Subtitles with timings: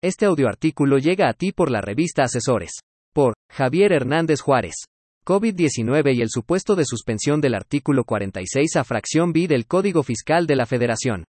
[0.00, 2.70] Este audioartículo llega a ti por la revista Asesores.
[3.12, 4.84] Por Javier Hernández Juárez.
[5.26, 10.46] COVID-19 y el supuesto de suspensión del artículo 46 a fracción B del Código Fiscal
[10.46, 11.24] de la Federación.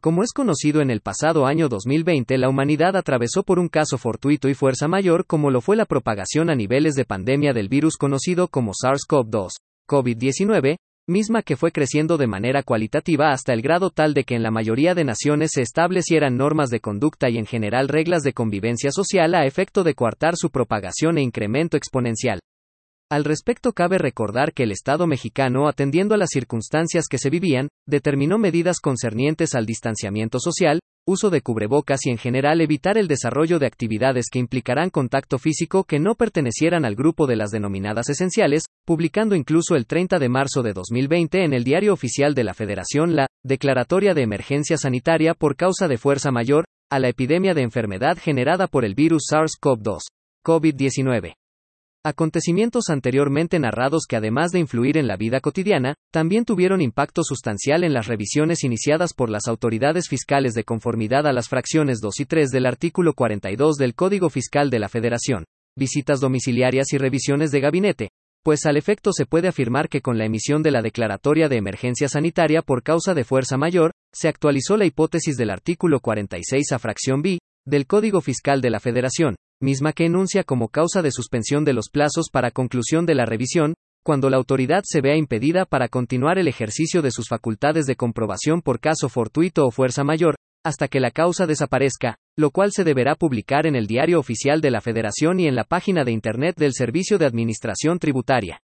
[0.00, 4.48] Como es conocido en el pasado año 2020, la humanidad atravesó por un caso fortuito
[4.48, 8.48] y fuerza mayor como lo fue la propagación a niveles de pandemia del virus conocido
[8.48, 9.50] como SARS-CoV-2,
[9.88, 10.74] COVID-19,
[11.08, 14.50] misma que fue creciendo de manera cualitativa hasta el grado tal de que en la
[14.50, 19.34] mayoría de naciones se establecieran normas de conducta y en general reglas de convivencia social
[19.34, 22.40] a efecto de coartar su propagación e incremento exponencial.
[23.10, 27.68] Al respecto cabe recordar que el Estado mexicano, atendiendo a las circunstancias que se vivían,
[27.86, 33.58] determinó medidas concernientes al distanciamiento social, uso de cubrebocas y en general evitar el desarrollo
[33.58, 38.66] de actividades que implicarán contacto físico que no pertenecieran al grupo de las denominadas esenciales,
[38.84, 43.16] publicando incluso el 30 de marzo de 2020 en el Diario Oficial de la Federación
[43.16, 48.16] la Declaratoria de Emergencia Sanitaria por causa de fuerza mayor a la epidemia de enfermedad
[48.18, 50.00] generada por el virus SARS-CoV-2,
[50.44, 51.34] COVID-19.
[52.04, 57.84] Acontecimientos anteriormente narrados que además de influir en la vida cotidiana, también tuvieron impacto sustancial
[57.84, 62.24] en las revisiones iniciadas por las autoridades fiscales de conformidad a las fracciones 2 y
[62.24, 65.44] 3 del artículo 42 del Código Fiscal de la Federación,
[65.76, 68.08] visitas domiciliarias y revisiones de gabinete,
[68.42, 72.08] pues al efecto se puede afirmar que con la emisión de la declaratoria de emergencia
[72.08, 77.22] sanitaria por causa de fuerza mayor, se actualizó la hipótesis del artículo 46 a fracción
[77.22, 81.72] B, del Código Fiscal de la Federación, misma que enuncia como causa de suspensión de
[81.72, 83.74] los plazos para conclusión de la revisión,
[84.04, 88.60] cuando la autoridad se vea impedida para continuar el ejercicio de sus facultades de comprobación
[88.60, 93.14] por caso fortuito o fuerza mayor, hasta que la causa desaparezca, lo cual se deberá
[93.14, 96.72] publicar en el Diario Oficial de la Federación y en la página de Internet del
[96.72, 98.60] Servicio de Administración Tributaria.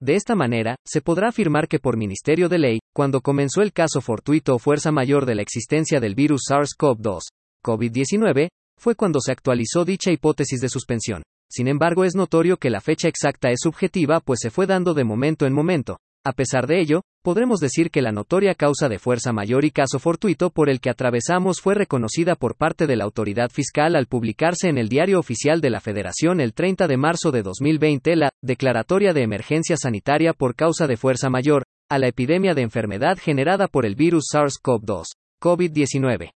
[0.00, 4.00] De esta manera, se podrá afirmar que por Ministerio de Ley, cuando comenzó el caso
[4.00, 7.20] fortuito o fuerza mayor de la existencia del virus SARS-CoV-2,
[7.64, 11.22] COVID-19, fue cuando se actualizó dicha hipótesis de suspensión.
[11.50, 15.04] Sin embargo, es notorio que la fecha exacta es subjetiva, pues se fue dando de
[15.04, 15.98] momento en momento.
[16.24, 20.00] A pesar de ello, podremos decir que la notoria causa de fuerza mayor y caso
[20.00, 24.68] fortuito por el que atravesamos fue reconocida por parte de la autoridad fiscal al publicarse
[24.68, 29.12] en el Diario Oficial de la Federación el 30 de marzo de 2020 la Declaratoria
[29.12, 33.86] de Emergencia Sanitaria por causa de fuerza mayor a la epidemia de enfermedad generada por
[33.86, 35.04] el virus SARS-CoV-2,
[35.40, 36.35] COVID-19.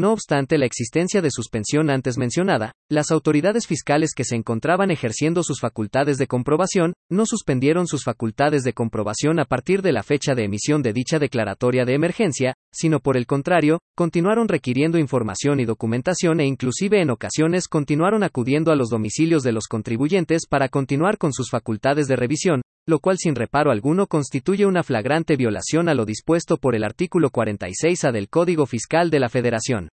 [0.00, 5.42] No obstante la existencia de suspensión antes mencionada, las autoridades fiscales que se encontraban ejerciendo
[5.42, 10.34] sus facultades de comprobación, no suspendieron sus facultades de comprobación a partir de la fecha
[10.34, 15.64] de emisión de dicha declaratoria de emergencia, sino por el contrario, continuaron requiriendo información y
[15.64, 21.18] documentación e inclusive en ocasiones continuaron acudiendo a los domicilios de los contribuyentes para continuar
[21.18, 25.94] con sus facultades de revisión, lo cual sin reparo alguno constituye una flagrante violación a
[25.94, 29.88] lo dispuesto por el artículo 46A del Código Fiscal de la Federación.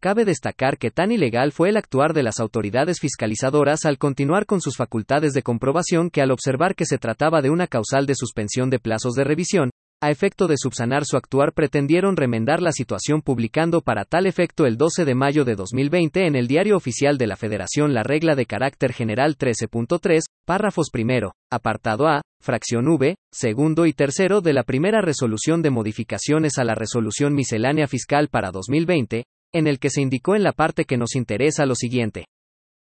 [0.00, 4.62] Cabe destacar que tan ilegal fue el actuar de las autoridades fiscalizadoras al continuar con
[4.62, 8.70] sus facultades de comprobación que al observar que se trataba de una causal de suspensión
[8.70, 9.70] de plazos de revisión,
[10.02, 14.78] a efecto de subsanar su actuar pretendieron remendar la situación publicando para tal efecto el
[14.78, 18.46] 12 de mayo de 2020 en el Diario Oficial de la Federación la regla de
[18.46, 25.02] carácter general 13.3, párrafos primero, apartado A, fracción V, segundo y tercero de la primera
[25.02, 30.34] resolución de modificaciones a la resolución miscelánea fiscal para 2020, en el que se indicó
[30.34, 32.24] en la parte que nos interesa lo siguiente.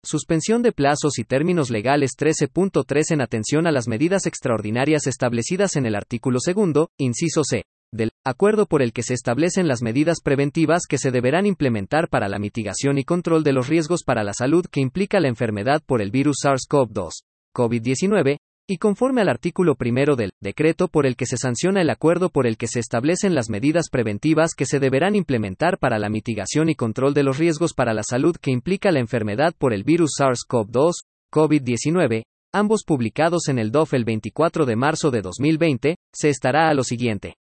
[0.03, 5.85] Suspensión de plazos y términos legales 13.3 en atención a las medidas extraordinarias establecidas en
[5.85, 10.83] el artículo segundo, inciso C, del acuerdo por el que se establecen las medidas preventivas
[10.87, 14.65] que se deberán implementar para la mitigación y control de los riesgos para la salud
[14.71, 18.37] que implica la enfermedad por el virus SARS-CoV-2, COVID-19,
[18.69, 22.45] y conforme al artículo primero del decreto por el que se sanciona el acuerdo por
[22.45, 26.75] el que se establecen las medidas preventivas que se deberán implementar para la mitigación y
[26.75, 30.91] control de los riesgos para la salud que implica la enfermedad por el virus SARS-CoV-2,
[31.31, 32.23] COVID-19,
[32.53, 36.83] ambos publicados en el DOF el 24 de marzo de 2020, se estará a lo
[36.83, 37.35] siguiente.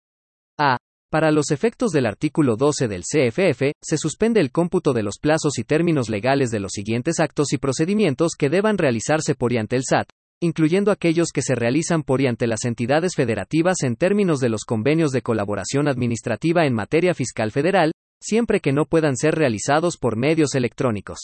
[0.59, 0.77] A.
[1.11, 5.59] Para los efectos del artículo 12 del CFF, se suspende el cómputo de los plazos
[5.59, 9.77] y términos legales de los siguientes actos y procedimientos que deban realizarse por y ante
[9.77, 10.09] el SAT,
[10.41, 14.65] incluyendo aquellos que se realizan por y ante las entidades federativas en términos de los
[14.65, 20.17] convenios de colaboración administrativa en materia fiscal federal, siempre que no puedan ser realizados por
[20.17, 21.19] medios electrónicos.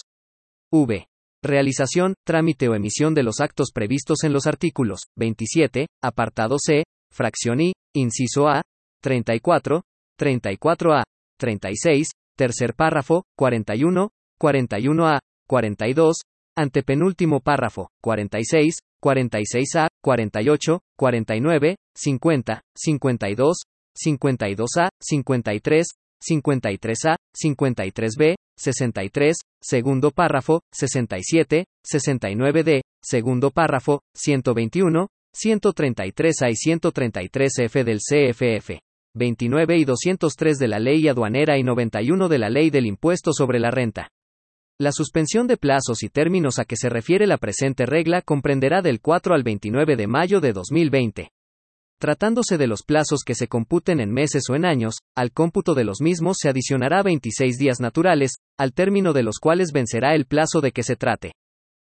[0.71, 1.07] V.
[1.43, 7.61] Realización, trámite o emisión de los actos previstos en los artículos 27, apartado C, fracción
[7.61, 8.63] I, inciso A,
[9.03, 9.83] 34,
[10.19, 11.03] 34A,
[11.39, 16.17] 36, tercer párrafo, 41, 41A, 42,
[16.57, 23.57] antepenúltimo párrafo, 46, 46A, 48, 49, 50, 52,
[23.97, 25.87] 52A, 53,
[26.23, 38.81] 53A, 53B, 63, segundo párrafo, 67, 69d, segundo párrafo, 121, 133A y 133F del CFF.
[39.15, 43.59] 29 y 203 de la Ley Aduanera y 91 de la Ley del Impuesto sobre
[43.59, 44.09] la Renta.
[44.81, 49.03] La suspensión de plazos y términos a que se refiere la presente regla comprenderá del
[49.03, 51.33] 4 al 29 de mayo de 2020.
[51.99, 55.85] Tratándose de los plazos que se computen en meses o en años, al cómputo de
[55.85, 60.63] los mismos se adicionará 26 días naturales, al término de los cuales vencerá el plazo
[60.63, 61.33] de que se trate.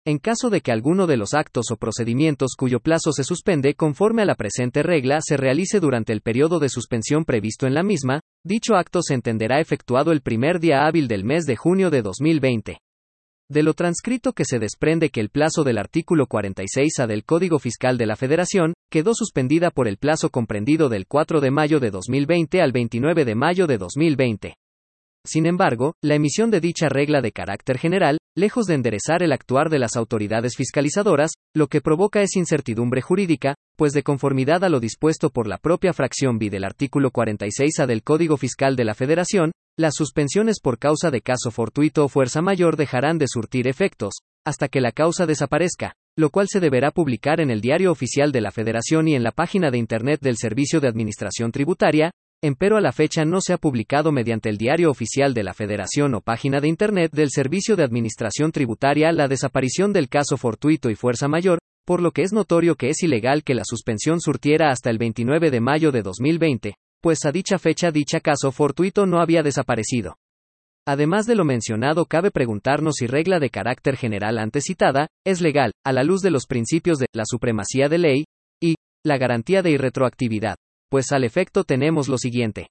[0.06, 4.24] En caso de que alguno de los actos o procedimientos cuyo plazo se suspende conforme
[4.24, 8.20] a la presente regla se realice durante el periodo de suspensión previsto en la misma,
[8.44, 12.80] dicho acto se entenderá efectuado el primer día hábil del mes de junio de 2020.
[13.50, 17.98] De lo transcrito que se desprende que el plazo del artículo 46A del Código Fiscal
[17.98, 22.62] de la Federación quedó suspendida por el plazo comprendido del 4 de mayo de 2020
[22.62, 24.56] al 29 de mayo de 2020.
[25.26, 29.70] Sin embargo, la emisión de dicha regla de carácter general, lejos de enderezar el actuar
[29.70, 34.82] de las autoridades fiscalizadoras, lo que provoca es incertidumbre jurídica, pues de conformidad a lo
[34.82, 39.54] dispuesto por la propia fracción B del artículo 46A del Código Fiscal de la Federación,
[39.78, 44.16] las suspensiones por causa de caso fortuito o fuerza mayor dejarán de surtir efectos,
[44.46, 48.42] hasta que la causa desaparezca, lo cual se deberá publicar en el Diario Oficial de
[48.42, 52.12] la Federación y en la página de Internet del Servicio de Administración Tributaria,
[52.44, 56.14] empero a la fecha no se ha publicado mediante el diario oficial de la Federación
[56.14, 60.96] o página de Internet del Servicio de Administración Tributaria la desaparición del caso fortuito y
[60.96, 64.90] fuerza mayor, por lo que es notorio que es ilegal que la suspensión surtiera hasta
[64.90, 69.42] el 29 de mayo de 2020, pues a dicha fecha dicha caso fortuito no había
[69.42, 70.18] desaparecido.
[70.86, 75.72] Además de lo mencionado, cabe preguntarnos si regla de carácter general antes citada, es legal,
[75.86, 78.26] a la luz de los principios de la supremacía de ley
[78.62, 78.76] y
[79.06, 80.58] la garantía de irretroactividad
[80.94, 82.68] pues al efecto tenemos lo siguiente.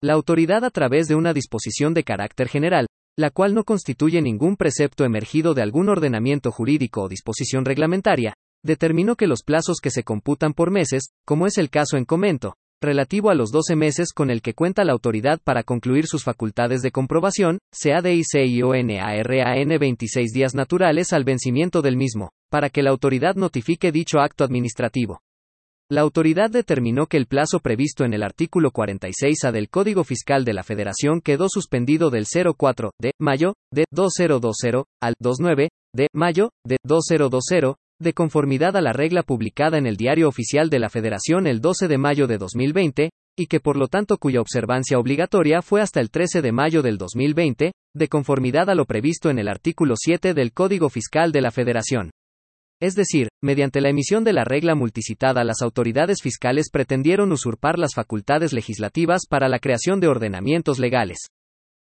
[0.00, 2.86] La autoridad a través de una disposición de carácter general,
[3.18, 8.34] la cual no constituye ningún precepto emergido de algún ordenamiento jurídico o disposición reglamentaria,
[8.64, 12.54] determinó que los plazos que se computan por meses, como es el caso en comento,
[12.80, 16.80] relativo a los 12 meses con el que cuenta la autoridad para concluir sus facultades
[16.80, 23.90] de comprobación, CADICIONARAN 26 días naturales al vencimiento del mismo, para que la autoridad notifique
[23.90, 25.18] dicho acto administrativo.
[25.90, 30.52] La autoridad determinó que el plazo previsto en el artículo 46A del Código Fiscal de
[30.52, 36.76] la Federación quedó suspendido del 04 de mayo de 2020 al 29 de mayo de
[36.84, 41.62] 2020, de conformidad a la regla publicada en el Diario Oficial de la Federación el
[41.62, 46.00] 12 de mayo de 2020, y que por lo tanto cuya observancia obligatoria fue hasta
[46.00, 50.34] el 13 de mayo del 2020, de conformidad a lo previsto en el artículo 7
[50.34, 52.10] del Código Fiscal de la Federación.
[52.80, 57.94] Es decir, mediante la emisión de la regla multicitada las autoridades fiscales pretendieron usurpar las
[57.94, 61.18] facultades legislativas para la creación de ordenamientos legales.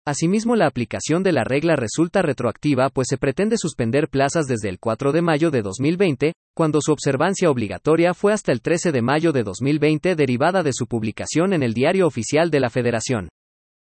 [0.05, 4.79] Asimismo, la aplicación de la regla resulta retroactiva pues se pretende suspender plazas desde el
[4.79, 9.33] 4 de mayo de 2020, cuando su observancia obligatoria fue hasta el 13 de mayo
[9.33, 13.27] de 2020 derivada de su publicación en el Diario Oficial de la Federación.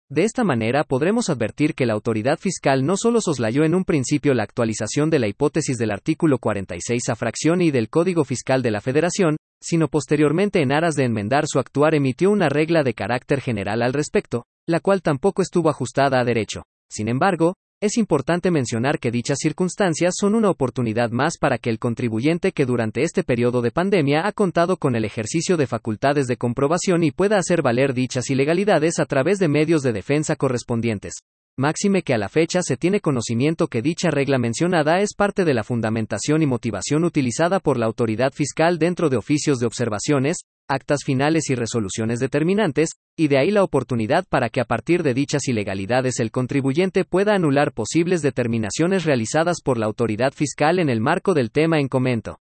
[0.08, 4.34] De esta manera podremos advertir que la autoridad fiscal no solo soslayó en un principio
[4.34, 8.70] la actualización de la hipótesis del artículo 46 a fracción y del Código Fiscal de
[8.70, 13.40] la Federación, sino posteriormente en aras de enmendar su actuar emitió una regla de carácter
[13.40, 16.62] general al respecto, la cual tampoco estuvo ajustada a derecho.
[16.88, 21.78] Sin embargo, es importante mencionar que dichas circunstancias son una oportunidad más para que el
[21.78, 26.38] contribuyente que durante este periodo de pandemia ha contado con el ejercicio de facultades de
[26.38, 31.16] comprobación y pueda hacer valer dichas ilegalidades a través de medios de defensa correspondientes.
[31.58, 35.52] Máxime que a la fecha se tiene conocimiento que dicha regla mencionada es parte de
[35.52, 41.04] la fundamentación y motivación utilizada por la autoridad fiscal dentro de oficios de observaciones, actas
[41.04, 45.48] finales y resoluciones determinantes, y de ahí la oportunidad para que a partir de dichas
[45.48, 51.34] ilegalidades el contribuyente pueda anular posibles determinaciones realizadas por la autoridad fiscal en el marco
[51.34, 52.38] del tema en comento.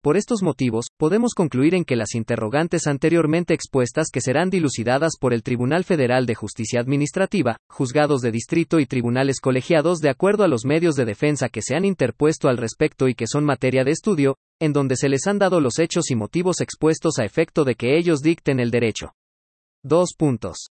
[0.00, 5.34] Por estos motivos, podemos concluir en que las interrogantes anteriormente expuestas que serán dilucidadas por
[5.34, 10.48] el Tribunal Federal de Justicia Administrativa, juzgados de distrito y tribunales colegiados de acuerdo a
[10.48, 13.90] los medios de defensa que se han interpuesto al respecto y que son materia de
[13.90, 17.74] estudio, en donde se les han dado los hechos y motivos expuestos a efecto de
[17.74, 19.14] que ellos dicten el derecho.
[19.82, 20.70] Dos puntos.